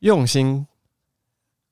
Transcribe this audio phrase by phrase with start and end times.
[0.00, 0.66] 用心。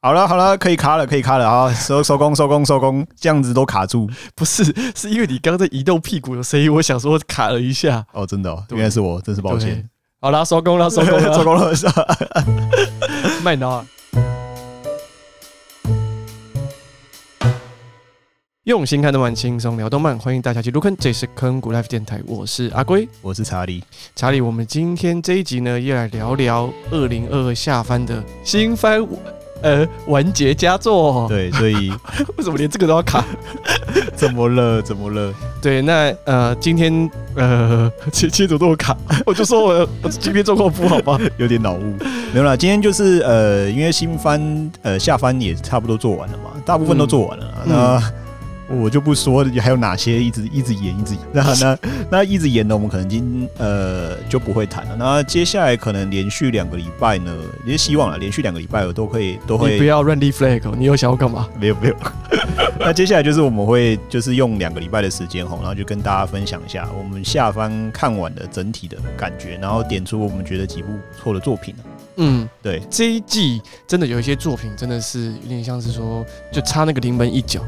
[0.03, 1.73] 好了好了，可以卡了，可以卡了啊！
[1.75, 4.65] 收收工收工收工，这样子都卡住，不是，
[4.95, 8.07] 是因为你刚刚在移动屁股的声音，我想说卡了一下。
[8.13, 9.89] 哦，真的哦，原来是我，真是抱歉。
[10.21, 11.73] 好了， 收工了，收工了，收工了，
[13.43, 13.85] 麦闹。
[18.67, 23.81] 用心看动漫，轻松聊动漫，欢迎大家去入坑，这是坑谷 Life 电台，我是阿龟，我是查理。
[24.17, 29.07] 查理，我们今天这一集呢，又来聊聊二零二二下番的新番。
[29.63, 31.29] 呃，完结佳作。
[31.29, 31.91] 对，所以
[32.37, 33.25] 为什么连这个都要卡？
[34.17, 34.83] 怎么了？
[34.83, 35.33] 怎么了？
[35.63, 38.97] 对，那呃，今天呃， 切切怎么都有卡？
[39.25, 41.95] 我就说我我今天状况不好吧，有点脑雾。
[42.35, 47.55] 没有啦，今天就是呃，因为新番呃下番也差不多做完了嘛，大部分都做完了。
[47.65, 47.99] 嗯、那。
[47.99, 48.26] 嗯
[48.69, 51.79] 我就不说还有哪些一直一直演一直演， 那那
[52.11, 54.97] 那一直演的我们可能已经呃就不会谈了。
[54.99, 57.33] 那接下来可能连续两个礼拜呢，
[57.65, 59.73] 也希望啊连续两个礼拜我都可以都会。
[59.73, 61.49] 你不要乱立 flag，你又想要干嘛？
[61.61, 61.97] 没有没有。
[62.79, 71.75] 那接下来就是我们会就是用两个礼拜的时间吼，然后就跟大家分享一下我们下方看完的整体的感觉，然后点出我们觉得几部不错的作品。
[72.17, 77.63] 嗯，对，这一季真的有一些作品真的是有点像是说就差那个临门一脚。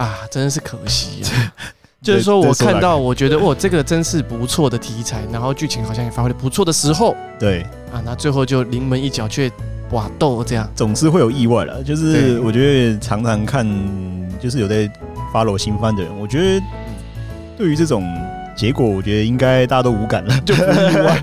[0.00, 1.52] 啊，真的是可惜啊！
[2.02, 7.60] 就是说我看到，我觉得哇，这个真是不错的题材，然后剧情好像也发挥的不错的时候，对
[7.92, 9.52] 啊，那最后就临门一脚却
[9.90, 11.84] 哇斗这样，总是会有意外了。
[11.84, 13.66] 就是我觉得常常看，
[14.40, 14.90] 就是有在
[15.34, 16.64] follow 新番的人，我觉得
[17.58, 18.02] 对于这种
[18.60, 21.22] 结果，我觉得应该大家都无感了， 就不意外，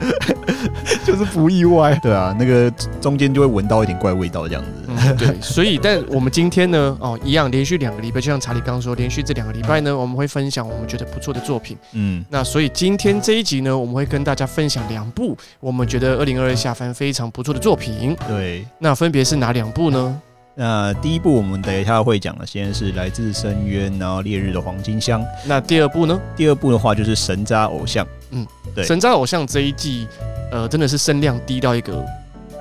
[1.05, 1.93] 就是不意外。
[2.01, 2.67] 对啊，那个
[2.99, 5.13] 中间就会闻到一点怪味道这样子。
[5.19, 11.77] 对，所以但我们今天呢，哦，一样连续两个礼拜，就像查理刚刚说，连续这两个礼拜呢，我们会分享我们觉得不错的作品。
[11.91, 18.17] 嗯，那所以今天这一集呢，我们会跟大家分享两部我们觉得二零二二下番非常不错的作品。
[18.27, 20.19] 对，那分别是哪两部呢？
[20.59, 25.23] 那第一部我们等一下会讲的，先是来自深渊，然后烈日的黄金香。
[25.45, 26.19] 那第二部呢？
[26.35, 28.07] 第二部的话就是神渣偶像。
[28.31, 30.07] 嗯，对，神渣偶像这一季，
[30.51, 32.03] 呃，真的是声量低到一个。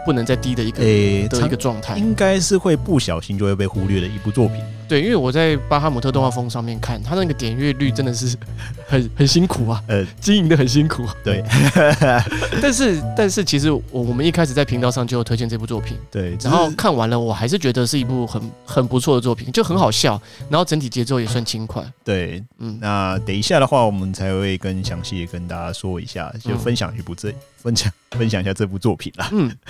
[0.07, 4.57] 不能再低的一个、欸、的一个状态，应该是会不小心就会被忽略的一部作品。
[4.89, 8.37] 对，因为我在巴哈姆特动画风上面看，他那个点阅率真的是
[8.87, 11.05] 很 很辛苦啊，呃，经营的很辛苦。
[11.25, 11.43] 对，
[12.63, 21.83] 但是但是其实我我们一开始在频道上就有推荐这部作品，对，然后看完了，我还是觉得是一部很很不错的作品，就很好笑，然后整体节奏也算轻快。
[22.05, 27.35] 对，嗯，那等一下的话，我们才会更详细跟大家说一下，就分享一部这、嗯、
[27.67, 29.29] 分享 分享一下这部作品啦。
[29.33, 29.51] 嗯。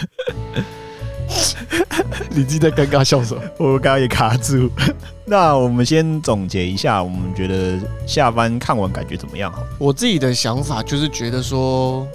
[2.30, 3.42] 你自己在尴尬笑什么？
[3.58, 4.70] 我刚刚也卡住。
[5.24, 9.50] 那我们先总结一下，我们觉得下班看完感觉怎么样？
[9.50, 12.06] 好，我自己的想法就是觉得说，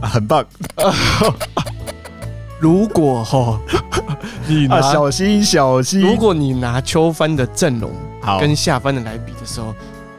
[0.00, 0.44] 啊、很棒。
[2.58, 3.58] 如果哈，
[4.46, 7.90] 你拿、啊、小心小心，如果你拿秋帆的阵容
[8.40, 9.72] 跟下帆的来比的时候，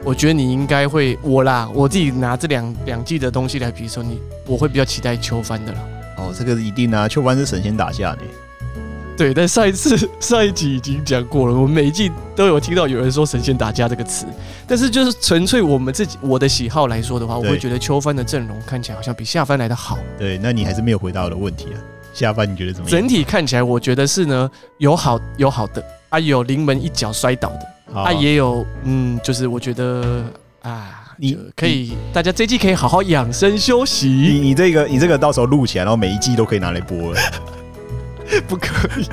[0.04, 4.20] 我觉得你应该会我啦，我自己拿这两两季的东西来比的时候，你
[4.52, 5.80] 我会比较期待秋帆的啦。
[6.18, 7.08] 哦，这个一定啊！
[7.08, 8.20] 秋帆是神仙打架的。
[9.16, 14.26] 对，但上一次 上一集已经讲过了，我们每一季都有听到有人说“神仙打架”这个词，
[14.68, 19.98] 但是就是纯粹我们自己我的喜好来说的话，我会觉得秋帆的阵容看起来好像比下帆来的好。
[20.20, 21.78] 对，那你还是没有回答我的问题啊？
[22.14, 23.00] 下帆你觉得怎么样？
[23.00, 30.26] 整体看起来，我觉得是呢，有好有好的啊，有临门一脚摔倒的好啊，也有嗯，就是我觉得
[30.62, 30.98] 啊。
[31.22, 34.08] 你可以，大家这一季可以好好养生休息。
[34.08, 37.20] 你你这个你这个到时候录起来，然后每一季都可以拿来播了。
[38.48, 39.06] 不可以，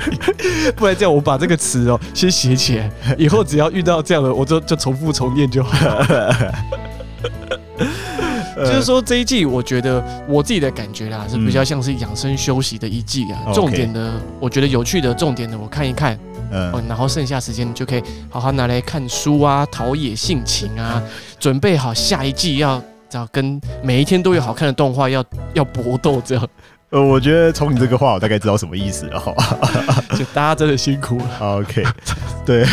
[0.75, 6.55] 不然这样我把这个词哦先写起来，以后只要遇到这样的，我就就重复重念就好了。
[8.57, 13.53] 就是说这一季，我觉得我自己的感觉啦，是比较像是养生休息的一季啊。
[13.53, 16.17] 重点的，我觉得有趣的重点的，我看一看。
[16.51, 21.01] 嗯，然后剩下时间你就可以好好拿来看书啊，陶冶性情啊，
[21.39, 25.23] 准备好下一季要找跟每一天都有好看的动画要
[25.53, 26.47] 要搏斗这样。
[26.91, 29.31] 呃，我觉得从你这个话，我大概知道什么意思了哈。
[30.17, 31.37] 就大家真的辛苦了。
[31.59, 31.83] OK，
[32.45, 32.65] 对。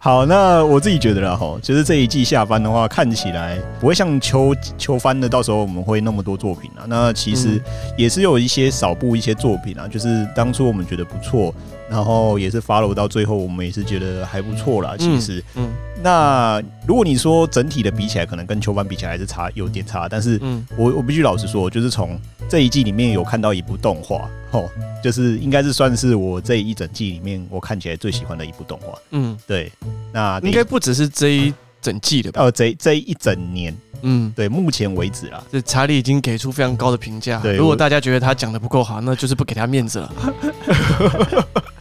[0.00, 6.84] 好，那我自己觉得啦哈，其实这一季下番的话，看起来不会像秋秋番的，到时候我们会那么多作品啊。
[6.86, 7.60] 那其实
[7.96, 11.52] 也是有一些少部一些作品啊，就是当初我们觉得不错，
[11.90, 14.94] 然后也是 follow 到最后，我们也是觉得还不错啦。
[14.98, 15.70] 其实，嗯，嗯
[16.02, 20.40] 那如果你说整体的比起来，可能跟秋班比起来还是差有点差，但是
[20.76, 24.68] 我我必须老实说，就是从这一季里面有看到一部动画，哦，
[25.02, 28.98] 就是应该是算是我这一整季里面我看起来最喜欢的一部动画。
[29.10, 29.72] 嗯，对，
[30.12, 32.42] 那应该不只是这一整季的吧？
[32.42, 37.40] 哦，这这一整年，嗯，对，目前为止啦，这查理已经给出非常高的评价。
[37.40, 40.12] 对，如果大家觉得他讲的不够好，那就是不给他面子了。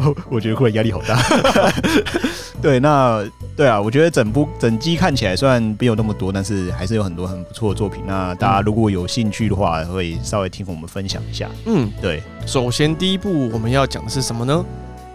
[0.00, 1.20] 我我觉得会压力好大。
[2.60, 3.24] 对，那
[3.56, 8.02] 对啊，我觉得整部整季看起来虽然没有那么多，但是还是有很多很不错的作品。
[8.06, 11.48] 那大家如果有兴趣的话，会稍微听我们分享一下。
[11.66, 12.22] 嗯，对。
[12.46, 14.64] 首先第一部我们要讲的是什么呢？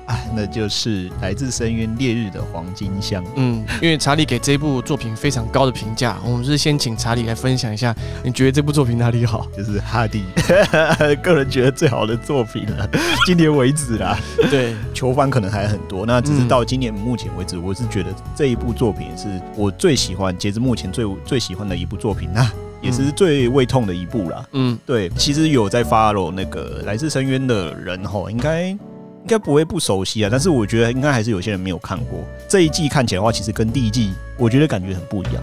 [0.06, 3.24] 啊，那就是来自深渊烈日的黄金香。
[3.36, 9.48] 嗯，因为查理给这部作品非常高的评价，我们是先请查理来分享一下，你觉得这部作品哪里好？
[9.56, 10.24] 就是哈迪
[11.24, 12.90] 个人觉得最好的作品了，
[13.26, 14.18] 今年为止啦。
[14.52, 22.52] 对，球番可能还很多，那只是到今年目前为止，我是觉得这一部作品是我最喜欢，截至目前最最喜欢的一部作品，那
[22.82, 24.46] 也是最胃痛的一部啦。
[24.52, 28.78] 嗯，对，其实有在 follow 那个来自深渊的人吼，应该。
[29.24, 32.90] 应该不会不熟悉啊，但是我觉得应该还是有些人没有看过这一季。
[32.90, 35.42] 看起来的话，其实跟第一季我觉得感觉很不一样。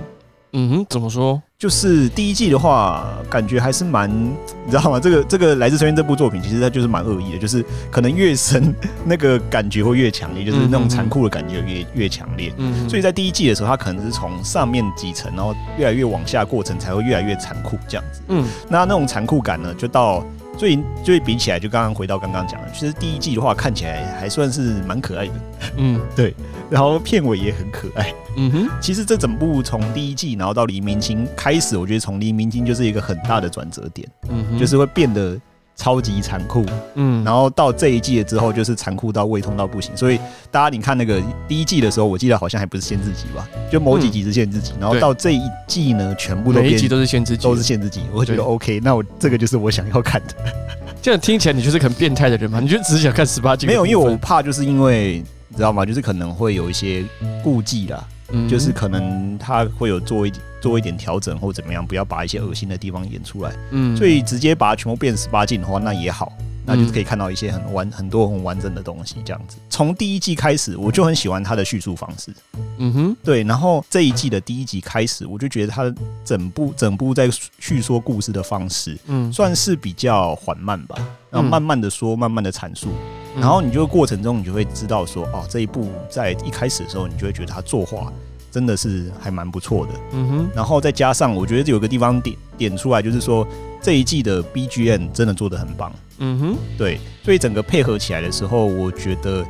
[0.53, 1.41] 嗯哼，怎么说？
[1.59, 4.11] 就是第一季的话，感觉还是蛮，
[4.67, 5.01] 你知道吗？
[5.01, 8.75] 这个这个来自深渊这部作品，其实它就是蛮恶意的，就是可能越深
[9.07, 12.53] 那个感觉会越强烈，就是那种残酷的感觉越越强烈。
[12.59, 18.21] 嗯，所以在第一季的时候，它可能是从上面几层，然后越来越往下过程才会越来越残酷这样子。
[18.29, 20.23] 嗯，那那种残酷感呢，就到。
[20.61, 25.33] 所以，就会比起来，就刚刚回到刚刚讲的，其实第一季的话看起来还算是蛮可爱的，
[25.79, 26.35] 嗯， 对。
[26.69, 28.69] 然后片尾也很可爱，嗯哼。
[28.79, 35.41] 其实这整部从第一季，然后到黎明星开始，我觉得从黎明星就是一个很大的转折点，嗯哼，就是会变得。
[35.81, 36.63] 超级残酷，
[36.97, 39.97] 嗯，然后到这一季了之后，就是残酷到胃痛到不行。
[39.97, 41.19] 所以大家你看那个
[41.49, 43.49] 第一季的时候，我记得好像还不是限制级吧？
[43.73, 48.03] 就某几集是限制级，然后到这一季呢，全部都每一集都是限制级，都是限制级。
[48.13, 50.35] 我觉得 OK，那我这个就是我想要看的。
[51.01, 52.61] 这样听起来你就是很变态的人吗？
[52.61, 53.67] 你就只是想看十八禁？
[53.67, 55.87] 没有，因为我怕就是因为你知道吗？
[55.87, 57.03] 就是可能会有一些
[57.43, 58.05] 顾忌啦。
[58.49, 63.53] 就是可能他会有做一做一点调整或怎么样，不要把一些恶心的地方演出来。
[63.71, 66.33] 嗯，所以直接把它全部变十八禁的话，那也好，
[66.65, 69.17] 那就是可以看到一些很完很多很完整的东西。
[69.25, 72.33] 这样子，从第一季开始，我就很喜欢他的叙述方式。
[72.79, 73.43] 嗯哼，对。
[73.45, 77.29] 然后这一季的第一集开始，我就觉得他的整部整部在
[77.59, 80.97] 叙说故事的方式，嗯，算是比较缓慢吧。
[81.31, 82.89] 然后慢慢的说，慢慢的阐述，
[83.37, 88.13] 然后你就过程中，你就会知道说，哦，这一部在一开始的时候，你就会觉得他作画
[88.51, 89.93] 真的是还蛮不错的。
[90.13, 90.51] 嗯哼。
[90.55, 93.47] 然后再加上，我觉得有个地方点点出来，就是说
[93.81, 95.93] 这一季的 BGM 真的做的很棒。
[96.21, 96.57] 嗯哼。
[96.79, 99.45] 对，所以整个配合起来的时候，我觉得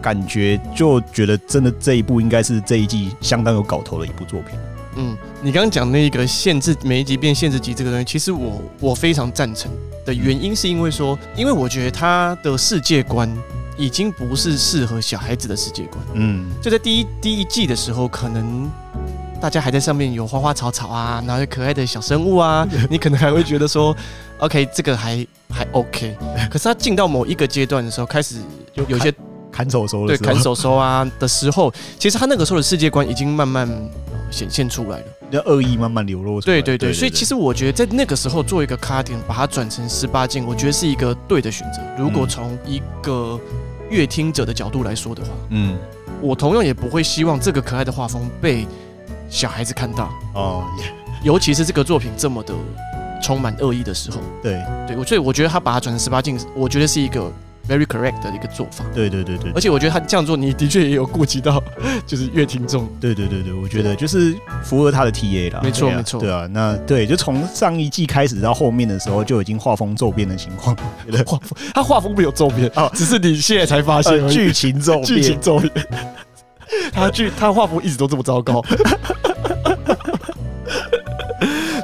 [0.00, 4.58] 感觉就觉得真的这一部应该是这一季相当有搞头的一部作品。
[4.94, 9.70] 嗯，你刚刚讲那个限制每一集变限制级这个东西，其实我我非常赞成
[10.04, 13.34] 的原因是因为说，因为我觉得他的世界观
[13.78, 15.98] 已经不是适合小孩子的世界观。
[16.12, 18.70] 嗯，就在第一第一季的时候，可能
[19.42, 23.94] 大家还在上面有花花草草啊，然后有可爱的小生物啊， 你可能还会觉得说
[24.38, 26.16] ，OK，这个还还 OK。
[26.48, 28.36] 可是他进到某一个阶段的时候，开始
[28.74, 29.12] 有有些
[29.50, 33.68] 砍手手对砍手手啊的时候，其实他那个时候的世界观已经慢慢。
[34.30, 36.54] 显现出来了，那恶意慢慢流露出来。
[36.54, 41.82] 对对对，所以其实我觉得在那个时候做一个卡点，把它转成十八禁，我觉得是一个对的选择。
[41.98, 43.38] 如果从一个
[43.90, 45.76] 乐听者的角度来说的话，嗯，
[46.22, 48.66] 我同样也不会希望这个可爱的画风被
[49.32, 50.64] 小孩子看到哦，
[51.24, 52.54] 尤其是这个作品这么的
[53.22, 54.18] 充满恶意的时候。
[54.42, 57.32] 对对，我所以我觉得他把它转成十八禁，我觉得是一个。
[57.68, 58.84] Very correct 的一个做法。
[58.92, 61.62] 对对对对，而且我觉得他这样做，你的确也有顾及到，
[62.04, 62.88] 就是乐听众。
[63.00, 64.34] 对对对对，我觉得就是
[64.64, 65.60] 符合他的 TA 啦。
[65.62, 66.20] 没错没错。
[66.20, 70.76] 对啊，那对，就从上一季开始到后面的时候，就已经画风骤变的情况。
[71.24, 75.04] 画风，他画风没有骤变啊，只是你现在才发现剧情骤变。
[75.04, 75.72] 剧情骤变。
[76.92, 78.62] 他剧他画风一直都这么糟糕。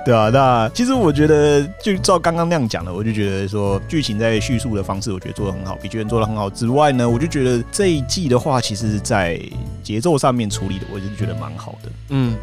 [0.05, 9.39] 对啊，那其实我觉得，就照刚刚那样讲的，我就觉得说剧情在叙述的方式，我觉得做的很好，比剧人做的很好之外呢，我就觉得这一季的话，其实在
[9.83, 11.91] 节奏上面处理的，我就觉得蛮好的。
[12.09, 12.35] 嗯。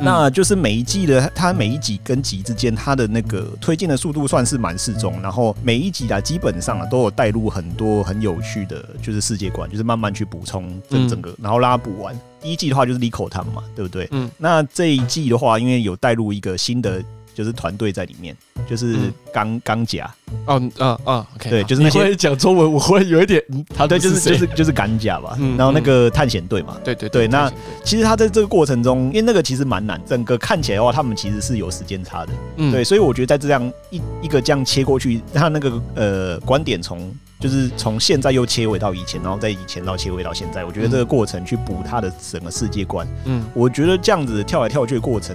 [0.00, 12.18] 那就是每一季的它每一集跟集之间，它的那个推进的速度算是蛮适中，然后每一集啊，基本上啊都有带入很多很有趣的，就是世界观，就是慢慢去补充整整个，然后拉补完。
[12.40, 14.08] 第一季的话就是利口汤嘛，对不对？
[14.10, 14.30] 嗯。
[14.38, 17.02] 那这一季的话，因为有带入一个新的。
[17.34, 18.36] 就是团队在里面，
[18.68, 18.96] 就是
[19.32, 20.04] 钢钢甲，
[20.44, 23.42] 哦嗯嗯，OK，对，就是那些讲中文我会有一点，
[23.74, 27.50] 他对，就是就是就是钢甲吧，然后那个探险队嘛，对对对，那
[27.82, 37.10] 其实他在这个过程中，因为那个其实蛮难，整个看起来的话，他们其实是有时间差的，嗯，对，所以我觉得在这样一一个这样切过去，他那个呃观点从
[37.40, 45.34] 就是从现在又切回到以前，然后在以前到切回到现在，我觉得这个过程去补他的整个世界观，嗯，我觉得这样子跳来跳去的过程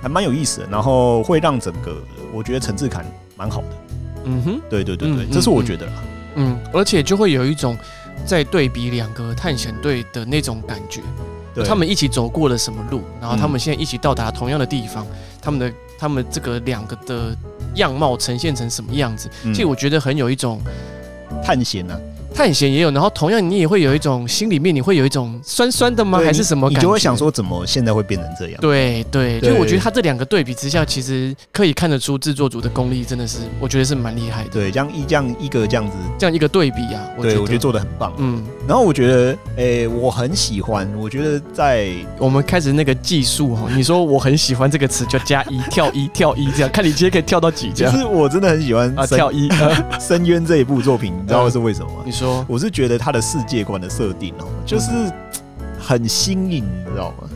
[0.00, 1.96] 还蛮有意思的，然后会让整个
[2.32, 3.04] 我觉得层次感
[3.36, 3.68] 蛮好的，
[4.24, 5.92] 嗯哼，对对对对，这是我觉得啦，
[6.36, 7.76] 嗯，而且就会有一种
[8.26, 11.00] 在对比两个探险队的那种感觉，
[11.54, 15.06] 对，他们一起走过了什么路，然后他们现在一起到达同样的地方，
[15.40, 17.36] 他们的他们这个两个的
[17.74, 20.60] 样貌呈现成什么样子，其实我觉得很有一种。
[21.42, 21.98] 探险呢、啊？
[22.32, 26.18] 探险也有，然后同样你也会有一种心里面你会有一种酸酸的吗？
[26.24, 26.68] 还是什么？
[26.70, 28.60] 你就会想说怎么现在会变成这样？
[28.60, 34.50] 对对，就我觉得他这两个对比之下，其实可以看得出制作组的功力真的是，我觉得是蛮厉害的。
[34.50, 38.12] 对，这样一这样一个这样子，这样一个对比啊，我对，我觉得做的很棒。
[38.18, 40.90] 嗯，然后我觉得，诶，我很喜欢。
[40.98, 47.92] 我觉得在我们开始那个技术哈，你说我很喜欢这个词，就加一 跳一跳一这样，看你今天可以跳到几这样。
[47.92, 49.48] 其实我真的很喜欢啊，跳一
[50.00, 52.02] 深渊这一部作品，你知道是为什么吗？
[52.04, 52.92] 你说，我是觉得。
[53.02, 54.90] 他的世界观的设定哦，就是
[55.80, 57.28] 很新颖，你知道吗？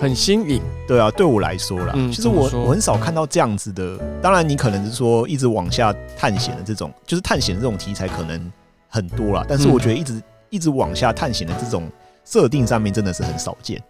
[0.00, 3.96] 很新颖，对啊，对我来说啦，其实我我很少看到这样子的。
[4.20, 8.50] 当然，你可能是说一直往下探险的这种，就是探险的这种题材可能
[8.88, 9.44] 很多啦。
[9.48, 11.88] 但是我觉得一直一直往下探险的这种
[12.24, 13.80] 设定上面真的是很少见。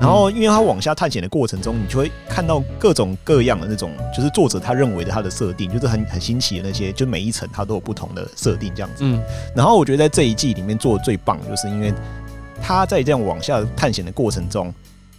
[0.00, 8.96] 然后，因为他往下探险的过程中，你就会看到各种各样的那种，就是作者他认为的他的设定，就是很很新奇的那些，就每一层他都有不同的设定这样子。
[9.00, 9.22] 嗯。
[9.54, 11.92] 然后我觉得在这一季里面做的最棒，就是因为
[12.60, 14.72] 他在这样往下探险的过程中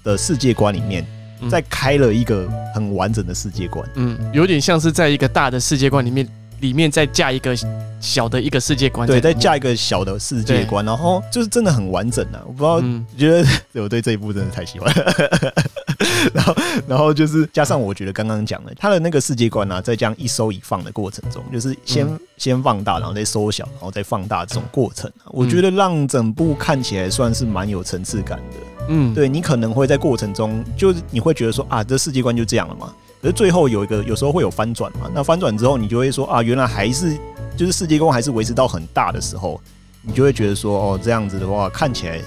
[0.04, 1.06] 的世界观里面，
[1.50, 3.88] 再开了一个很完整的世界观。
[3.96, 6.28] 嗯，有点像是在一个大的世界观里面。
[6.60, 7.56] 里面再架一个
[8.00, 12.42] 小的一个世界观，对，再架一个小的世界观，然后就是真的很完整啊！
[12.46, 13.48] 我不知道，嗯、觉得
[13.82, 14.94] 我对这一部真的太喜欢。
[16.34, 16.56] 然后，
[16.88, 28.58] 然后就是加上我觉得刚刚讲的他的那个世界观啊，在这样一收一放的过程中，就是先、嗯、先放大，然后再缩小，然后再放大这种过程、啊，我觉得让整部看起来算是蛮有层次感的。
[28.88, 32.94] 嗯，对，你可能会在过程中，就是你会觉得说啊，这世界观就这样了嘛。
[33.26, 35.10] 可是最后有一个，有时候会有翻转嘛。
[35.12, 37.18] 那翻转之后，你就会说啊，原来还是
[37.58, 39.60] 就是世界观还是维持到很大的时候，
[40.04, 42.22] 你就会觉得说哦，这样子的话看起来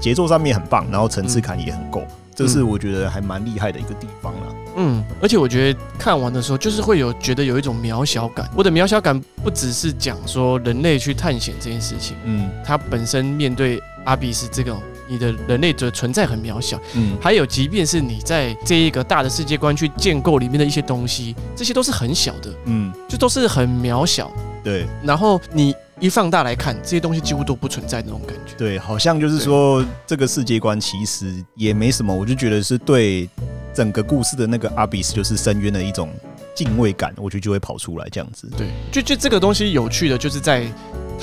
[0.00, 2.06] 节奏上面很棒，然后层次感也很够，
[2.36, 4.54] 这是我觉得还蛮厉害的一个地方了。
[4.76, 8.48] 嗯，而且我觉得看完的时候，就是会有觉得有一种渺小感。
[8.54, 14.80] 我的渺小感不只是讲说人类去探险这件事情，嗯，它本身面对阿比斯这种。
[15.08, 24.30] 你的人类的存在很渺小，嗯，还有，即便是你在这一个大的世界观去建构里面的一些东西，这些都是很小的，嗯，就都是很渺小，
[24.62, 24.86] 对。
[25.02, 33.28] 然后你一放大来看，这些东西几乎都不存在那种感觉，对，好像就是说这个世界观其实也没什么，我就觉得是对
[33.74, 36.10] 整个故事的那个阿比斯就是深渊的一种
[36.54, 40.66] 敬畏感，我觉得就会跑出来这样子，对，就就这个东西有趣的就是在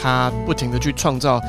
[0.01, 1.41] 他不停的去创造。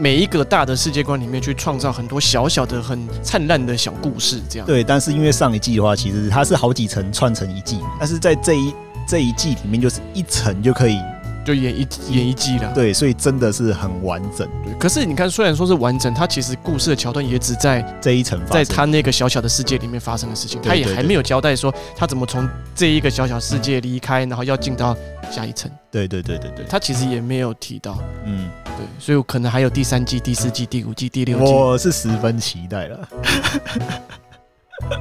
[0.00, 4.66] 每一个大的世界观里面去创造很多小小的、很灿烂的小故事，这样。
[4.66, 8.74] 对，但是因为上一季的话，其实它是好几层串成一季，但是在这一
[9.06, 10.98] 这一季里面，就是一层就可以。
[11.42, 14.46] 就演一演一季了，对，所以真的是很完整。
[14.62, 24.94] 对，可是你看，虽然说是完整，它其实故事的桥段也只在这一层，在他那个小小的世界里面发生的事情，他也还没有交代说他怎么从这一个小小世界离开，然后要进到
[25.30, 25.68] 下一层。
[25.90, 27.98] 对对对对对，他其实也没有提到。
[28.26, 28.50] 嗯，
[28.80, 33.08] 对，所以我可能还有第三季、第四季、第五季、第六季，我是十分期待了。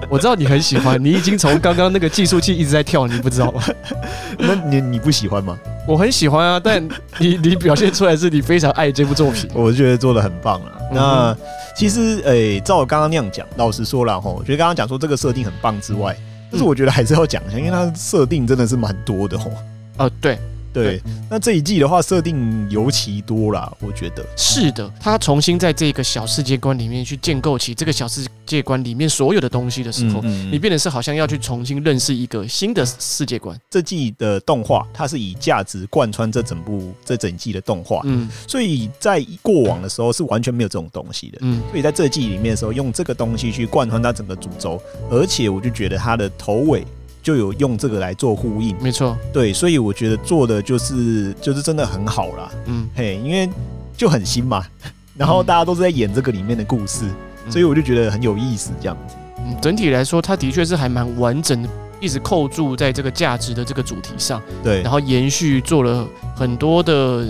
[0.10, 3.64] 我知道你很喜欢，你已经从刚刚那个计数器一直在跳，你不知道吗？
[4.38, 5.58] 那你你不喜欢吗？
[5.88, 6.86] 我很喜欢啊，但
[7.18, 10.72] 你 你表现出来是你非常爱这部作品，我觉得做的很棒了。
[10.92, 11.38] 那
[11.76, 16.14] 其实诶、欸，照我刚刚那样讲，老实说了哈，我觉得刚刚讲说这个设定很棒之外，
[16.52, 19.50] 但是我觉得还是要讲一下，因为它设定真的是蛮多的吼。
[19.98, 20.38] 哦，对。
[20.72, 24.92] 对，那这一季的话，设定尤其多啦，我觉得是的。
[25.00, 33.60] 他重新在这个小世界观里面去建构起这个小世界观里面所有的东西的时候，嗯嗯、你变得是好像要去重新认识一个新的世界观。
[33.70, 46.86] 这季的动画，它是以价值贯穿这整部这整季的动画，嗯，所以在过往的时候是完全没有这种东西的，嗯，所以在这季里面的时候，用这个东西去贯穿它整个主轴，而且我就觉得它的头尾。
[47.22, 52.52] 就有用这个来做呼应，没错，对，所以我觉得做的就是就是真的很好啦。
[52.66, 53.50] 嗯，嘿，因为
[53.96, 54.66] 就很新嘛，
[55.18, 57.06] 然后大家都是在演这个里面的故事，
[57.46, 58.98] 嗯、所以我就觉得很有意思这样。
[59.08, 59.16] 子。
[59.40, 67.28] 嗯，整体来说，它的确是还蛮完整的，一直扣住在这个价值的这个主题上，对，然后延续做了很多的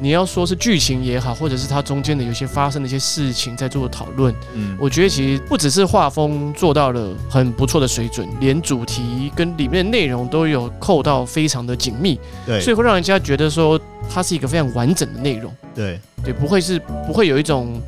[0.00, 13.80] 你要说是剧情也好，或者是它中间的有些发生的一些事情在做讨论，嗯，我觉得其实不只是画风做到了很不错的水准，连主题跟里面的内容都有扣到非常的紧密，对，所以会让人家觉得说
[14.12, 17.80] 它是一个非常完整的内容，对对，不会是不会有一种。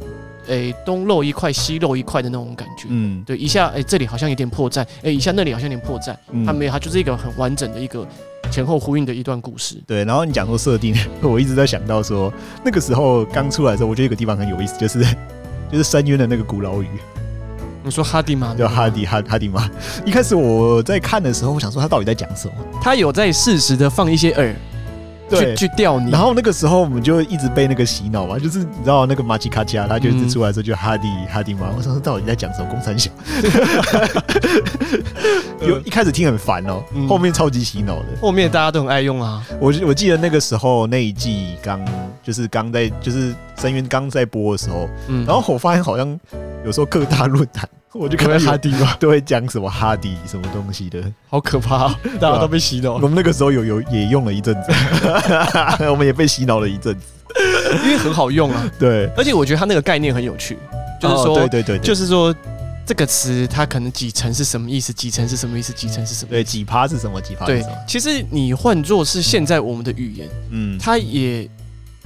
[0.48, 2.88] 诶，东漏一块，西漏一块的那种感觉。
[2.88, 6.12] 嗯，对，一下诶，这里好像有点破绽，诶，一下那里好像有点破绽。
[6.32, 8.04] 嗯，它没有，它就是一个很完整的一个
[8.52, 9.82] 前后呼应的一段故事。
[9.86, 12.32] 对，然后你讲说设定， 我一直在想到说，
[12.62, 15.02] 那个时候刚出来的时候，我觉得有个地方很有意思，就是
[15.72, 16.88] 就是深渊的那个古老语。
[17.82, 18.54] 你说哈迪吗？
[18.56, 19.68] 叫哈迪哈哈迪吗？
[20.04, 22.54] 一开始我在看的时候，我想说他到底在讲什么？
[22.80, 24.54] 他有在适时的放一些饵。
[25.36, 33.10] 去去钓你，然后那个时候我们就一直被那个洗脑嘛，就是你知道那个马吉卡加，他就一直出来说就哈迪哈迪嘛，我说到底在讲什么公三小？
[35.66, 39.42] 有一开始听很烦哦，后面超级洗脑的，后面大家都很爱用啊。
[39.60, 41.80] 我我记得那个时候那一季刚
[42.22, 46.18] 就是刚在就是深渊刚在播的时候，嗯然后我发现好像
[46.64, 47.68] 有时候各大论坛。
[47.94, 51.88] 我就看到哈迪嘛，都会讲什么哈迪什么东西的，好可怕，
[52.18, 52.94] 大家都被洗脑。
[52.94, 54.72] 我们那个时候有有也用了一阵子，
[55.90, 57.04] 我们也被洗脑了一阵子，
[57.84, 58.70] 因为很好用啊。
[58.78, 60.56] 对，而且我觉得它那个概念很有趣，
[60.98, 62.34] 就是说，对对对，就是说
[62.86, 66.30] 这个词它可能几层是什么意思，几层是什么意思，几层是什么？
[66.30, 67.20] 对，几趴是什么？
[67.20, 67.44] 几趴？
[67.44, 71.46] 对，其实你换作是现在我们的语言，嗯，它也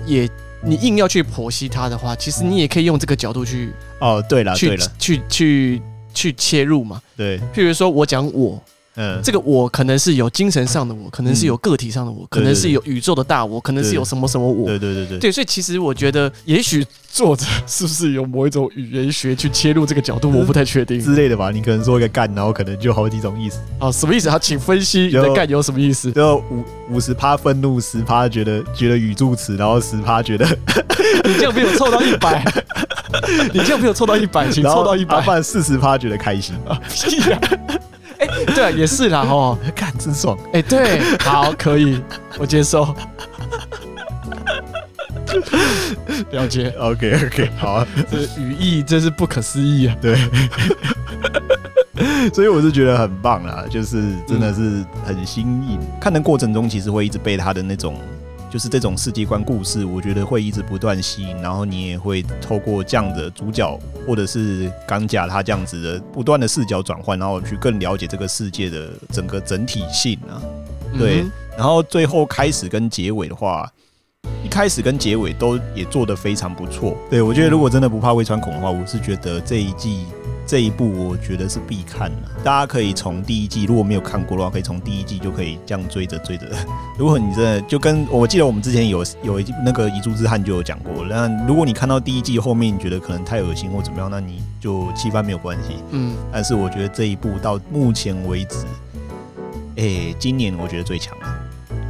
[0.04, 0.28] 也
[0.62, 3.72] 你硬要去剖析它的话，其实你也可以用这个角度去。
[4.00, 8.62] 哦，对了，对了，去去去切入嘛，对，譬如说我讲我，
[8.96, 21.50] 嗯，这个我可能是有精神上的我，可能是有个体上的我，可能是有宇宙的大我，可能是有什么什么我，对对对对，对，所以其实我觉得，也许作者是不是有某一种语言学去切入这个角度，我不太确定之类的吧。
[21.50, 23.58] 你可能说一个干，然后可能就好几种意思。
[23.78, 24.28] 哦，什么意思？
[24.28, 26.10] 他请分析你的干有什么意思？
[26.12, 30.46] 就五五十趴愤怒，十趴觉得觉得语助词，然后十趴觉得
[31.24, 32.42] 你这样没有凑到一百。
[33.52, 36.78] 你这样没有凑到一百，请凑到一百，不然四十趴觉得开心啊！
[38.18, 40.36] 哎，对啊，也是啦哦，看真爽！
[40.52, 42.00] 哎，对，好，可以，
[42.38, 42.94] 我接受。
[46.30, 49.96] 了解，OK OK，好啊，这语义真是不可思议啊！
[50.00, 50.16] 对，
[52.32, 55.78] 所以我是觉得很棒啦，就是真的是很新颖。
[56.00, 58.00] 看的过程中，其实会一直被他的那种。
[58.50, 70.40] 就是这种世界观故事，我觉得会一直不断吸引，然后你也会透过这样的主角或者是钢甲他这样子的不断的视角转换，然后去更了解这个世界的整个整体性啊。
[70.98, 71.24] 对，
[71.56, 73.70] 然后最后开始跟结尾的话，
[74.44, 76.96] 一开始跟结尾都也做得非常不错。
[77.10, 80.06] 对，我觉得如果真的不怕胃穿孔的话，我是觉得这一季。
[80.46, 86.46] 这一部我觉得是必看的，大家可以从第一季，如果没有看过的话，可以从第一季就可以这样追着追着。
[86.96, 95.78] 如果你真的就跟我记得我们之前有有一那个遗珠之憾就有讲过，那如果你看到第一季后面你觉得可能太恶心或怎么样，那你就弃番没有关系。
[95.90, 98.64] 嗯，但是我觉得这一部到目前为止，
[99.76, 101.35] 哎，今年我觉得最强了。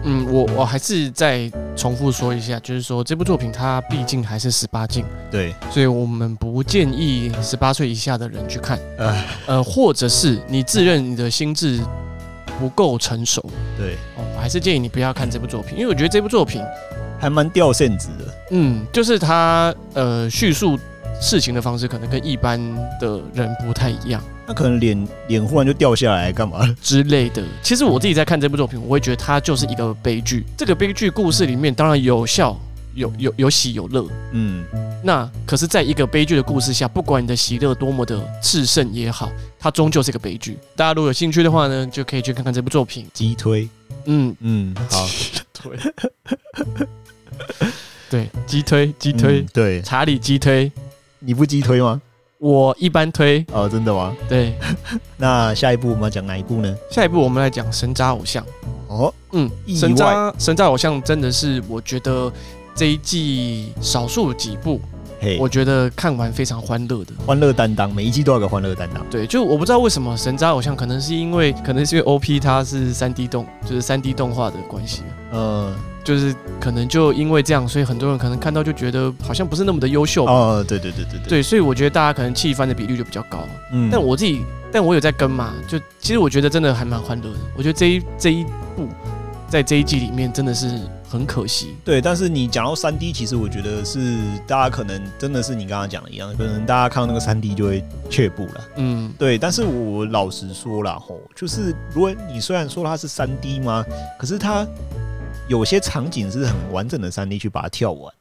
[0.09, 11.81] 嗯，我我还是再重复说一下，就是说这部作品它毕竟还是十八禁，对，所以我们不建议十八岁以下的人去看，呃呃，或者是你自认你的心智
[12.59, 13.45] 不够成熟，
[13.77, 16.63] 对，哦，我还是建议你不要看这部作品，因为我觉得这部作品
[17.19, 20.79] 还蛮掉线子的，嗯，就是它呃叙述
[21.21, 22.61] 事情的方式可能跟一般
[23.01, 24.23] 的人不太一样。
[24.47, 27.43] 他可能脸脸忽然就掉下来，干嘛之类的。
[27.63, 30.45] 其实我自己在看这部作品，我会觉得它就是一个悲剧。
[30.57, 32.57] 这个悲剧故事里面，当然有笑，
[32.95, 34.07] 有有有喜有乐。
[34.31, 34.65] 嗯，
[35.03, 40.57] 那可是在一个悲剧的故事下，不管你的喜乐多么的炽盛也好，它终究是个悲剧。
[40.77, 43.05] 大家如果有兴趣的话呢，就可以去看看这部作品。
[43.13, 43.69] 击推，
[44.05, 45.09] 嗯嗯，好，
[45.53, 45.77] 推，
[48.09, 50.71] 对，击推，击推，对，查理击推，
[51.19, 52.01] 你不击推吗？
[52.39, 54.15] 我一般推哦，真的吗？
[54.29, 54.55] 对，
[55.17, 56.77] 那下一步我们要讲哪一部呢？
[56.91, 58.45] 下一步我们来讲《神渣偶像》
[58.89, 62.31] 哦，嗯，神渣神渣偶像真的是我觉得
[62.75, 64.79] 这一季少数几部，
[65.19, 69.05] 嘿，我觉得看完非常欢乐的，欢乐担当，每一季都有个欢乐担当。
[69.11, 75.75] 对，就我不知道为什么神渣偶像，可能是因为可能是因为 OP 它是三 D 动，就是三 D 动画的关系，嗯。
[76.07, 80.65] 就是可能就因为这样，所以很多人可能看到就觉得好像不是那么的优秀哦。
[80.67, 83.41] 对对对对对，对，所以我觉得大家可能弃番的比率就比较高。
[83.73, 87.39] 嗯，但我自己，但我有在跟嘛，就其实我觉得真的还蛮欢乐的。
[87.57, 88.45] 我觉得这一这一
[88.77, 88.89] 部
[89.49, 91.75] 在这一季里面真的是很可惜。
[91.85, 93.99] 对，但是你讲到三 D，其实我觉得是
[94.47, 98.61] 大家可能真的是你刚刚讲的一样，可能大家看到那个三 D 就会却步了。
[98.77, 99.37] 嗯，对。
[99.37, 103.85] 但是我老实说了吼，就是如果你虽然说它是三 D 吗，
[104.21, 104.65] 可是它。
[105.49, 108.13] 有些场景是很完整的三 D 去把它跳完。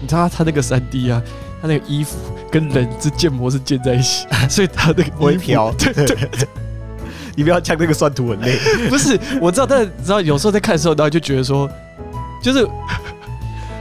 [0.00, 1.22] 你知道他那个三 D 啊，
[1.60, 2.16] 他那个衣服
[2.50, 5.72] 跟人之建模是建在一起， 所以他那个不会飘。
[5.78, 6.48] 对对对，
[7.36, 8.58] 你不要呛那个算图很累。
[8.90, 11.70] 不是，我知道，但是你知道有时候在看的时候，然后就觉得说，
[12.42, 12.68] 就是。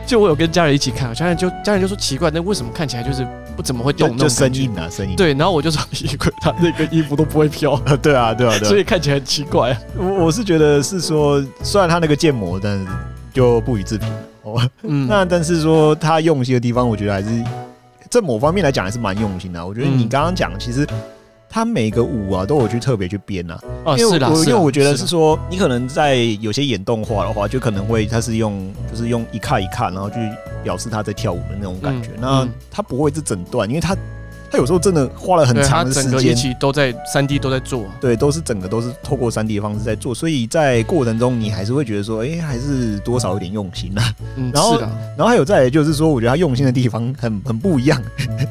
[0.03, 3.25] 就我有跟家人一起看，家人就家人就说奇怪，那为什么看起来就是
[3.61, 4.27] 不怎么会动那种？
[4.27, 5.15] 就生硬啊，生硬。
[5.15, 7.77] 对，然后我就说， 衣柜他那个衣服都不会飘。
[8.01, 8.67] 对啊，对啊，对。
[8.67, 9.77] 所以看起来很奇怪。
[9.95, 12.85] 我我是觉得是说，虽然他那个建模，但是
[13.31, 14.09] 就不予置评。
[14.41, 15.05] 哦，嗯。
[15.09, 17.29] 那但是说他用心的地方，我觉得还是
[18.09, 19.63] 在某方面来讲还是蛮用心的。
[19.65, 20.87] 我觉得你刚刚讲，其实。
[21.51, 30.15] 他每个舞啊都有去特别去编呐，哦，是的，因为我觉得是说，你可能在有些演动画的话，就可能会他是用就是用一看一看，然后去
[30.63, 33.95] 表示他在跳舞的那种感觉，那他不会是整段，因为他。
[34.51, 44.13] 他有时候真的花了很长的时间，一起都在三 D 都在做，对，都是整个都是透过三 D 的方式在做，所以在过程中你还是会觉得说，哎、欸，还是多少有点用心啊。
[44.35, 48.01] 嗯， 然后，然后还有再来就是说，我觉得他用心的地方很很不一样，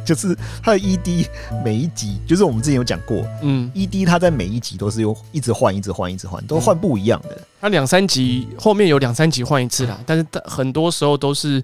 [0.03, 1.27] 就是他的 ED
[1.63, 7.37] 每一集，就是我们之前有讲过，嗯，ED 他在每一集都是有一直换，一直换，一直换，都换不一样的。
[7.61, 11.63] 他两三集后面有两三集换一次啦，但是很多时候都是。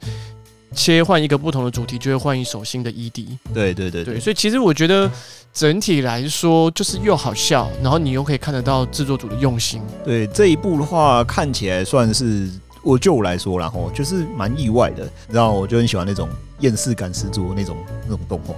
[0.74, 3.26] 切换一个不同的主题，就会换一首新的 ED。
[3.54, 5.10] 对对对对，所以其实我觉得
[5.52, 9.80] 整体来说，就是又好笑，然后你又可以看得到制作组的用心。
[10.04, 12.48] 对这一部的话，看起来算是
[12.82, 15.08] 我就我来说，然后就是蛮意外的。
[15.30, 16.28] 然后我就很喜欢那种
[16.60, 18.54] 厌世感十足的那种那种动画。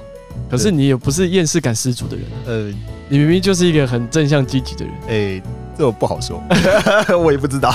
[0.51, 2.75] 可是你也不是厌世感十足的人，呃，
[3.09, 4.95] 你明明就是一个很正向积极的人。
[5.03, 5.43] 哎、欸，
[5.77, 6.43] 这我不好说，
[7.19, 7.75] 我也不知道。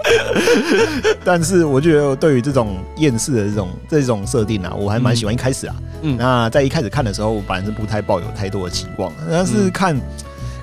[1.24, 5.34] 但是我觉得，对于这种厌世的这种这种设定啊，我还蛮喜欢。
[5.34, 9.96] 一开始啊，嗯，那在一开始看的时候，我本来是不太抱有太多的期望，但是看。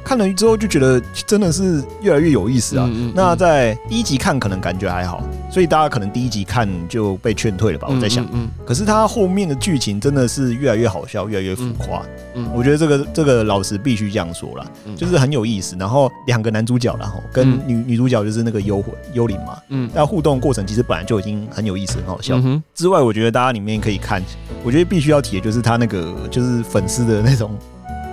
[0.07, 2.85] 看了之后就觉得真的是越来越有意思啊！
[2.87, 7.89] 嗯嗯嗯，那在第一集看可能感觉还好，所以大家可能第一集看就被劝退了吧？
[7.91, 12.01] 我在想，嗯，可是他后面的剧情真的是越来越好笑，越来越浮夸。
[12.35, 14.65] 嗯，我觉得这个这个老师必须这样说了，
[14.95, 15.75] 就是很有意思。
[15.77, 22.41] 然后两个男主角，然后跟女女主角就是那个幽魂幽灵嘛，嗯，那互动过程其实本来就已经很有意思，很好笑。
[22.73, 24.23] 之外，我觉得大家里面可以看，
[24.63, 27.51] 我觉得必须要提的就是他那个就是粉丝的那种。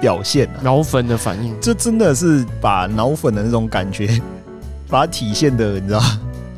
[0.04, 4.20] 表现啊，脑粉的反应，这真的是把脑粉的那种感觉，
[4.86, 6.02] 把它体现的，你知道，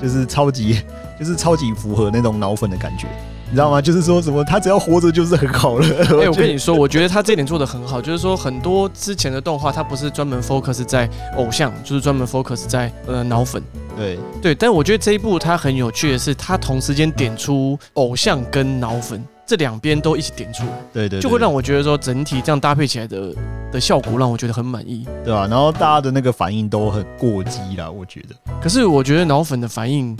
[0.02, 0.82] 就是超级，
[1.16, 3.06] 就是超级符合那种脑粉的感觉，
[3.48, 3.80] 你知道吗？
[3.80, 5.86] 就是说什么他只要活着就是很好了。
[5.86, 13.62] 哎、欸，我跟你说， 我觉得他这点做的很好，就是说很多之前的动画，它不是专门 focus 在偶像，就是专门 focus 在呃脑粉。
[13.96, 19.24] 对对，但我觉得这一部它很有趣的是，它同时间点出偶像跟脑粉。
[19.46, 23.32] 这两边都一起点出来，对，对对，就会让我觉得说整体这样搭配起来的
[23.72, 25.46] 的效果让我觉得很满意，对吧、啊？
[25.46, 28.34] 然后大家的那个反应都很过激啦，我觉得。
[28.60, 30.16] 可是我觉得脑粉的反应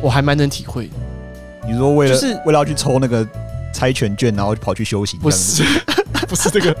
[0.00, 0.94] 我还蛮能体会的。
[1.66, 3.26] 你说为了就是为了要去抽那个
[3.74, 5.20] 猜拳券，然后跑去修行？
[5.20, 5.62] 不是，
[6.26, 6.74] 不是这个。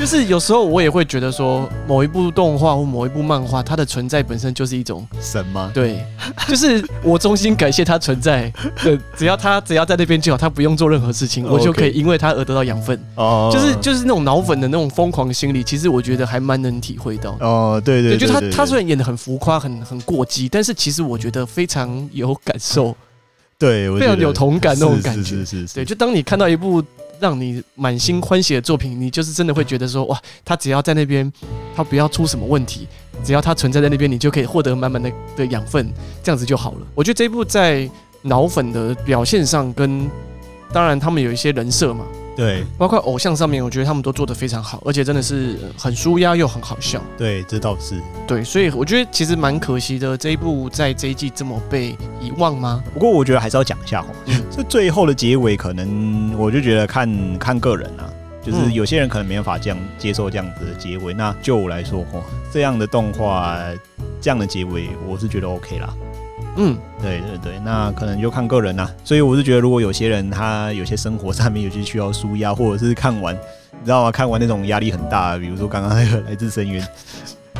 [0.00, 5.70] 就是有时候我也会觉得说，某一部动画或某一部漫画，它的存在本身就是一种神吗？
[5.74, 6.02] 对，
[6.48, 8.50] 就是我衷心感谢它存在。
[8.82, 12.98] 对，只要它只要在那边就好，它不用做任何事情，我就可以因为它而得到养分。
[13.16, 17.36] 哦，就是就是那种脑粉的那种疯狂心理，其实我觉得还蛮能体会到。
[17.38, 22.96] 哦，对对，对，就他他虽然演的很浮夸，很很过激，但是其实我觉得非常有感受。
[23.58, 25.22] 对，非常有同感那种感觉。
[25.22, 25.74] 是是是。
[25.74, 26.82] 对，就当你看到一部。
[27.20, 31.30] 让你满心欢喜的作品，你就是真的会觉得说哇，他只要在那边，
[31.74, 32.88] 他不要出什么问题，
[33.22, 36.86] 只要他存在在那边，你就可以获得满满的的养分，这样子就好了。
[36.94, 37.88] 我觉得这一部在
[38.22, 40.10] 脑粉的表现上，跟
[40.72, 42.04] 当然他们有一些人设嘛。
[42.36, 47.02] 对，包括偶像上面，我觉得他们都做得非常好，而且真的是很舒压又很好笑。
[47.18, 48.00] 对，这倒是。
[48.26, 52.82] 对，所以我觉得其实蛮可惜的，这一部在这一季这么被遗忘吗？
[52.94, 54.08] 不过我觉得还是要讲一下哈，
[54.50, 58.10] 这最后的结尾可能我就觉得看看个人啊，
[58.42, 61.14] 就是有些人可能没办法这样接受这样子的结尾。
[61.14, 63.56] 那就我来说哦，这样的动画
[64.20, 65.94] 这样的结尾，我是觉得 OK 啦。
[66.56, 68.90] 嗯，对对对，那可能就看个人啦。
[69.04, 74.10] 所以我是觉得，如果有些人他有些生活上面有些需要舒压，或者是看完，你知道吗？
[74.10, 76.84] 看完那种压力很大，比如说刚刚那个来自深渊。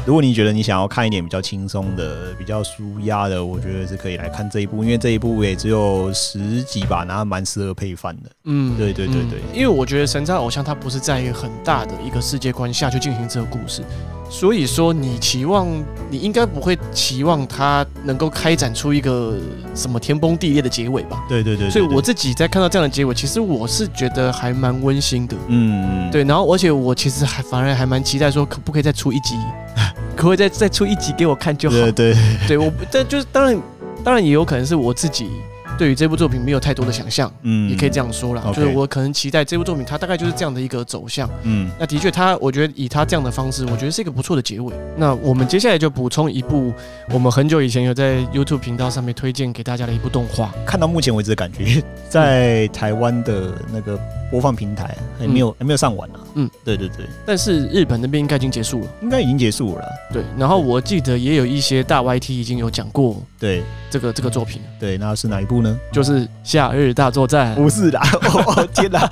[0.06, 8.30] 如果你觉得你想要看一点比较轻松的、比较舒压的，我觉得是可以来看这一部，因为这一部也只有十集吧，然后蛮适合配饭的。
[8.44, 13.82] 嗯，对对对对，嗯，因为我觉得神造偶像它不是在一个很大的一个世界观下去进行这个故事。
[14.30, 15.66] 所以说，你期望
[16.08, 19.36] 你应该不会期望他能够开展出一个
[19.74, 21.22] 什么天崩地裂的结尾吧？
[21.28, 21.70] 对对对，对。
[21.70, 25.36] 所以我自己在看到这样的结尾，其实我是觉得还蛮温馨的。
[25.48, 26.22] 嗯，对。
[26.22, 29.34] 然后，而且我其实还反而还蛮期待说，可不可以再出一集？
[30.16, 31.76] 可不可以再再出一集给我看就好？
[31.76, 32.16] 对对
[32.46, 33.60] 对，我但就是当然，
[34.04, 35.28] 当然也有可能是我自己。
[35.80, 38.42] 对于这部作品没有太多的想象，嗯，也可以这样说啦。
[38.54, 44.74] 就是我可能期待这部作品，它大概就是这样的一个走向，嗯，那的确，它我觉得以它这样的方式，我觉得是一个不错的结尾。
[44.98, 46.70] 那我们接下来就补充一部
[47.14, 50.52] 我们很久以前有在 YouTube 频道上面推荐给大家的一部动画。
[50.66, 53.98] 看到目前为止的感觉，在台湾的那个
[54.30, 56.20] 播放平台还没有还没有上完呢。
[56.34, 57.06] 嗯，对对对。
[57.24, 59.88] 但是日本那边应该已经结束了，应该已经结束了。
[60.12, 65.74] 对，然后我记得也有一些大 YT 已经有讲过，对这个这个作品，对，那是哪一部呢？
[65.90, 67.52] 就是《夏日大作战》。
[67.56, 69.10] 不是的，哦天哪！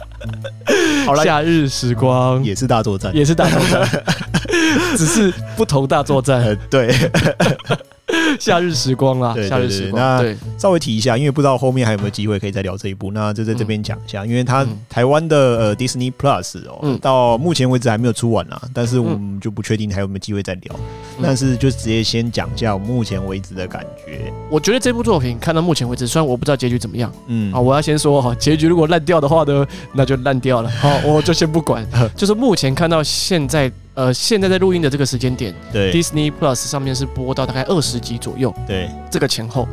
[1.07, 4.05] 好了，夏日时光也是大作战，也是大作战，
[4.97, 6.57] 只是不同大作战。
[6.71, 6.95] 对。
[8.41, 10.03] 夏日时光啦，夏日时光。
[10.03, 14.25] 那稍微提一下，因为不知道后面还有没有机会可以再聊这一部，那就在这边讲一下。
[14.25, 20.75] 因为它台湾的呃 Disney Plus 哦，到目前为止还没有出完啊，但是我们就不确定还有没有机会再聊。
[21.23, 24.33] 但是就直接先讲一下我目前为止的感觉。
[24.51, 31.87] 我觉得这部作品看到目前为止，虽然我不知道结局怎么样，嗯，啊，我要先说哈，结局如果烂掉的话呢，那就烂掉了，好，我就先不管。
[32.17, 33.71] 就是目前看到现在。
[33.99, 39.67] 呃，现在在录音的这个时间点，对，Disney Plus 上面是播到大概二十集左右，对，这个前后。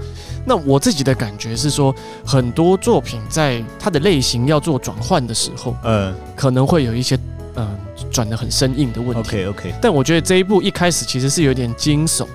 [0.44, 1.94] 那我自己的感觉是说，
[2.26, 7.16] 很多作品在它的类型要做转换的时候，嗯，可能会有一些
[7.54, 7.78] 嗯
[8.10, 9.30] 转的很生硬的问题。
[9.30, 9.76] OK OK。
[9.80, 12.26] 但我觉得这一部一开始其实是有点惊悚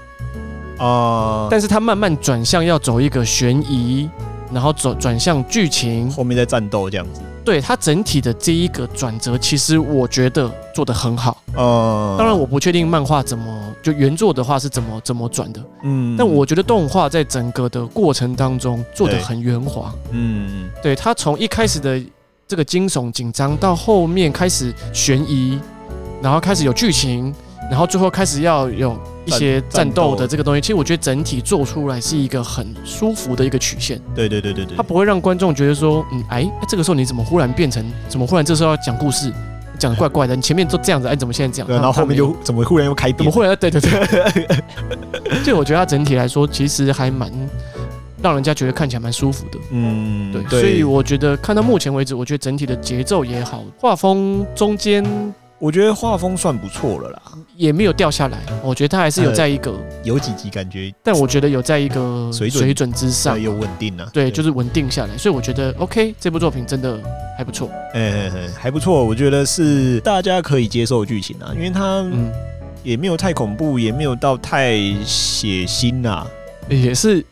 [0.78, 4.08] 啊，但是它慢慢转向要走一个悬疑，
[4.52, 7.20] 然后走转向剧情，后面在战斗这样子。
[7.50, 11.36] 对它整体的这一个转折，其实我觉得做得很好。
[11.56, 15.60] 呃，当然我不确定漫画怎么就原作的话是怎么怎么转的。
[15.82, 19.92] 嗯，但我觉得动画在整个的过程当中做得很圆滑。
[20.12, 22.00] 嗯，对，它从一开始的
[22.46, 25.58] 这个惊悚紧张，到后面开始悬疑，
[26.22, 27.34] 然后开始有剧情，
[27.68, 28.96] 然后最后开始要有。
[29.24, 34.00] 一些战斗的这个东西，其实我觉得整体做出来是一个很舒服的一个曲线。
[34.14, 39.32] 对对对对对，它不会让观众觉得说，嗯，哎，这个时候你怎么忽然变成，怎么忽然这时候要讲故事，
[39.78, 41.66] 讲的怪怪的，你前面都这样子，哎，怎么现在这样？
[41.66, 43.54] 对，然后后面就怎么忽然又开，怎么忽然？
[43.56, 44.48] 对对对。
[45.44, 47.30] 就我觉得它整体来说，其实还蛮
[48.22, 49.58] 让人家觉得看起来蛮舒服的。
[49.70, 50.60] 嗯，对。
[50.60, 55.04] 所以我觉得看到目前为止，我觉得整体的节奏也好，画风中间。
[55.60, 57.22] 我觉得画风算不错了啦，
[57.54, 58.38] 也没有掉下来。
[58.62, 64.10] 我觉得它还是有在一个、呃、有几集感觉，但我觉得有在一个水准水准之上，有稳定了、啊。
[64.10, 65.18] 对，就是稳定下来。
[65.18, 66.98] 所以我觉得 OK，这部作品真的
[67.36, 67.70] 还不错。
[67.92, 69.04] 哎，还不错。
[69.04, 72.06] 我觉得是大家可以接受的剧情啊，因为它
[72.82, 76.26] 也没有太恐怖，也没有到太血腥啊，
[76.70, 77.22] 也是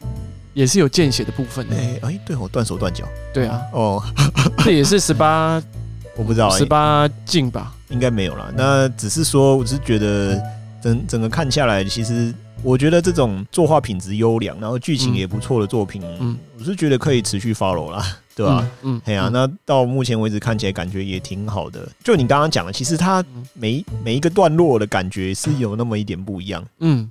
[0.53, 1.67] 也是有见血的部分。
[1.71, 3.07] 哎哎，对，我断手断脚。
[3.33, 4.03] 对啊，哦，
[4.62, 5.62] 这也是十八，
[6.14, 7.73] 我不知道，十八禁吧。
[7.90, 10.40] 应该没有啦，那只是说，我只是觉得
[10.83, 18.68] 整整个看下来，其实我觉得这种作画品质优良，然后剧情也不错的作品，嗯，我是觉得可以持续 follow 啦，对吧？
[18.83, 21.88] 嗯，哎呀、啊，那到目前为止看起来感觉也挺好的。
[22.05, 23.24] 就你刚刚讲的，其实它
[23.55, 26.62] 每每一个段落的感觉是有那么一点不一样。
[26.81, 27.11] 嗯，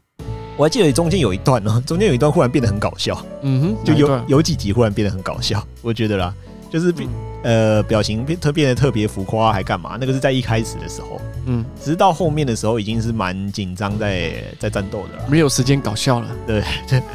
[0.58, 3.26] 我还记得中间有一段呢，中间有一段忽然变得很搞笑。
[3.42, 6.34] 嗯哼，就有有几集忽然变得很搞笑，我觉得啦。
[6.70, 7.10] 就是变
[7.44, 9.98] 呃表情变特变得特别浮夸，还干嘛？
[10.00, 16.28] 那个是在一开始的时候，嗯，只是到后面的时候已经是蛮紧张，在在战斗的了，没有时间搞笑了。
[16.46, 16.64] 对，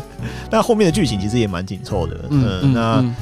[0.51, 3.15] 但后面的剧情其实也蛮紧凑的，嗯，那、嗯、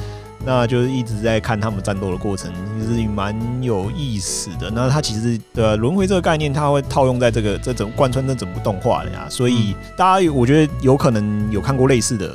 [0.45, 4.71] 那就是一直在看他们战斗的过程，其实蛮有意思的。
[4.71, 12.33] 那他其实的轮回这个概念，他会套用在这个这整贯穿这整部动画的呀，所以大家我觉得有可能有看过类似的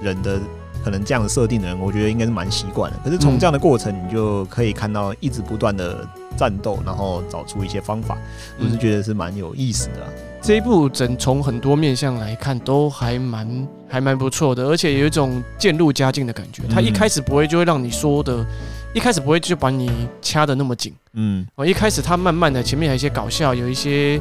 [0.00, 0.40] 人的。
[0.86, 2.96] 可能这样的设定的人，我觉得应该是蛮习惯的。
[3.02, 8.16] 可是从这样的过程，你就可以看到一直不断的战斗，然后找出一些方法，
[8.60, 10.08] 我是觉得是蛮有意思的啊。
[10.40, 16.62] 这一部整从很多面向来看，都还蛮还蛮不错的，而且有一种渐入佳境的感觉。
[16.70, 18.46] 他一开始不会就会让你说的，
[18.96, 20.90] 一开始不会就把你掐的那么紧。
[21.12, 24.18] 嗯，哦一开始他慢慢的前面有一些搞笑，有一些。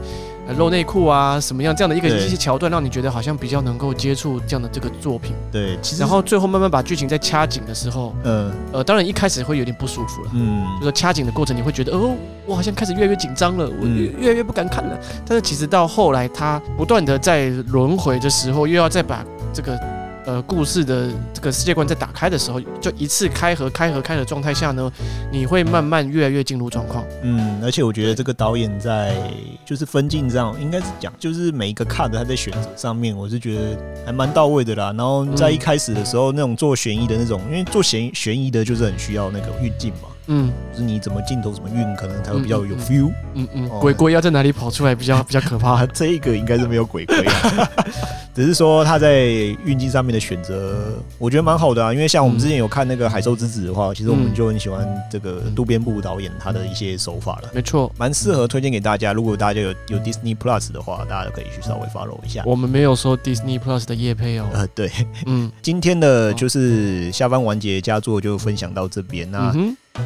[0.60, 5.34] 露内裤啊，什么样这样的一个一些桥段，让你觉得好像比较能够接触这样的这个作品。
[5.52, 14.96] 对，其实然后最后慢慢把剧情再掐紧的时候，嗯，呃，当然一开始会有点不舒服了，嗯，就说掐紧的过程，你会觉得哦，我好像开始越来越紧张了，我越越来越不敢看了。
[15.26, 19.95] 但是其实到后来，他不断的在轮回的时候，又要再把这个。
[20.26, 24.92] 呃，故事的这个世界观在打开的时候，就一次开合、开合、开的状态下呢，
[25.32, 27.06] 你会慢慢越来越进入状况。
[27.22, 29.16] 嗯，而且我觉得这个导演在
[29.64, 34.94] 就是分镜上，应该是讲就是每一个 cut 他在选择上面，我是觉得还蛮到位的啦。
[34.98, 40.10] 然后在一开始的时候，那种做悬疑的那种，因为做悬悬疑的就是很需要那个运镜嘛。
[40.28, 43.12] 嗯，就是你怎么镜头怎么运，可能才会比较有 feel。
[43.34, 45.86] 嗯嗯，鬼鬼要在哪里跑出来比较比较可怕？
[45.94, 47.70] 这一个应该是没有鬼鬼啊，
[48.34, 49.24] 只是说他在
[49.66, 51.94] 运镜上面的选择，我觉得蛮好的啊。
[51.94, 57.50] 因为像我们之前有看那个《海兽之子》的话，其实我们就很喜欢这个渡边步导演他的一些手法了。
[57.54, 59.14] 没错，蛮适合推荐给大家。
[59.14, 62.44] 如果大家有有 Disney Plus 的话，大家都可以去稍微 follow 一下。
[62.46, 64.48] 我们没有说 Disney Plus 的夜配哦。
[64.54, 64.92] 呃，对，
[65.26, 69.30] 嗯，今天的就是下班完结佳作就分享到这边。
[69.30, 69.54] 那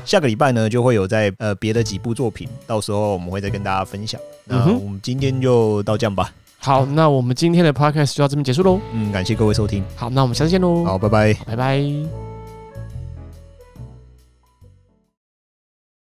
[0.06, 4.19] 下个礼拜呢，就会有在呃别的几部作品，到时候我们会再跟大家分享。
[4.45, 6.34] 那我们今天就到这样吧。
[6.60, 8.80] 好，那我们今天的 Podcast 就到这边结束喽。
[8.93, 9.84] 嗯，感谢各位收听。
[9.95, 10.84] 好，那我们下次见喽。
[10.84, 12.28] 好，拜拜，拜拜。